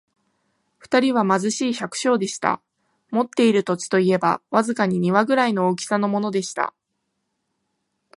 [0.79, 2.59] 二人は貧しい百姓でした。
[3.11, 6.73] 持っている土地といえば、わずかに庭ぐらいの大きさのものでした。